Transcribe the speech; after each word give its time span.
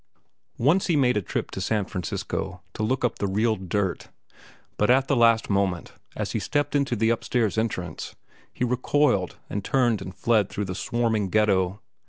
Once 0.57 0.87
he 0.87 0.95
made 0.95 1.15
a 1.15 1.21
trip 1.21 1.51
to 1.51 1.61
San 1.61 1.85
Francisco 1.85 2.63
to 2.73 2.81
look 2.81 3.05
up 3.05 3.19
the 3.19 3.27
"real 3.27 3.55
dirt." 3.55 4.09
But 4.77 4.89
at 4.89 5.07
the 5.07 5.15
last 5.15 5.47
moment, 5.47 5.93
as 6.15 6.31
he 6.31 6.39
stepped 6.39 6.73
into 6.75 6.95
the 6.95 7.11
upstairs 7.11 7.55
entrance, 7.55 8.15
he 8.51 8.65
recoiled 8.65 9.37
and 9.47 9.63
turned 9.63 10.01
and 10.01 10.15
fled 10.15 10.49
through 10.49 10.65
the 10.65 10.73
swarming 10.73 11.29
ghetto. 11.29 11.81